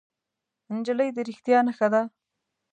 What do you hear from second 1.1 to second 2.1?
د رښتیا نښه ده.